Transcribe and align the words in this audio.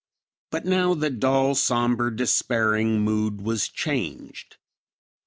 But 0.49 0.65
now 0.65 0.95
the 0.95 1.11
dull, 1.11 1.53
sombre, 1.53 2.09
despairing 2.11 3.01
mood 3.01 3.39
was 3.41 3.67
changed. 3.69 4.57